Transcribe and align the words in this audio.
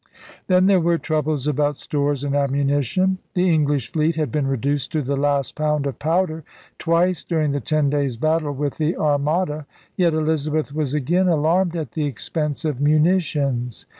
Then 0.47 0.65
there 0.65 0.79
were 0.79 0.97
troubles 0.97 1.45
about 1.45 1.77
stores 1.77 2.23
and 2.23 2.33
ammunition. 2.35 3.19
The 3.35 3.51
English 3.53 3.91
fleet 3.91 4.15
had 4.15 4.31
been 4.31 4.47
reduced 4.47 4.91
to 4.93 5.03
the 5.03 5.15
last 5.15 5.53
pound 5.53 5.85
of 5.85 5.99
powder 5.99 6.43
twice 6.79 7.23
during 7.23 7.51
the 7.51 7.59
ten 7.59 7.91
days' 7.91 8.17
battle 8.17 8.51
with 8.51 8.77
the 8.79 8.97
Armada. 8.97 9.67
Yet 9.95 10.15
Elizabeth 10.15 10.73
was 10.73 10.95
again 10.95 11.27
alarmed 11.27 11.75
at 11.75 11.91
the 11.91 12.05
expense 12.07 12.65
of 12.65 12.81
munitions. 12.81 13.85